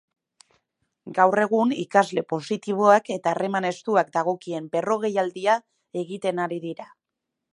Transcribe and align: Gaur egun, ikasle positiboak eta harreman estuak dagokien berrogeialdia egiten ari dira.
Gaur 1.17 1.41
egun, 1.41 1.73
ikasle 1.83 2.23
positiboak 2.33 3.11
eta 3.17 3.33
harreman 3.33 3.69
estuak 3.71 4.11
dagokien 4.17 4.69
berrogeialdia 4.77 5.59
egiten 6.05 6.45
ari 6.47 6.61
dira. 6.69 6.91